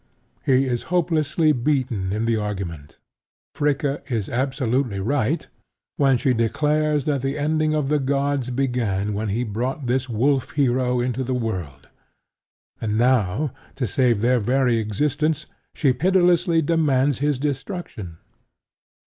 [0.43, 2.97] He is hopelessly beaten in the argument.
[3.53, 5.47] Fricka is absolutely right
[5.97, 10.53] when she declares that the ending of the gods began when he brought this wolf
[10.53, 11.87] hero into the world;
[12.81, 15.45] and now, to save their very existence,
[15.75, 18.17] she pitilessly demands his destruction.